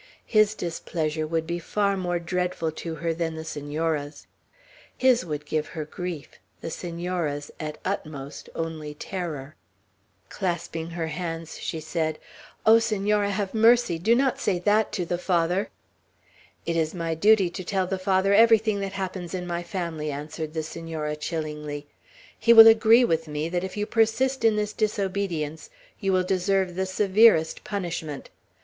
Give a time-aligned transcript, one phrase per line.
[0.25, 4.25] His displeasure would be far more dreadful to her than the Senora's.
[4.97, 9.55] His would give her grief; the Senora's, at utmost, only terror.
[10.27, 12.17] Clasping her hands, she said,
[12.65, 13.99] "Oh, Senora, have mercy!
[13.99, 15.69] Do not say that to the Father!"
[16.65, 20.55] "It is my duty to tell the Father everything that happens in my family," answered
[20.55, 21.85] the Senora, chillingly.
[22.39, 26.73] "He will agree with me, that if you persist in this disobedience you will deserve
[26.73, 28.31] the severest punishment.